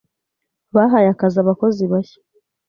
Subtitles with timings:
[0.75, 2.19] Bahaye akazi abakozi bashya.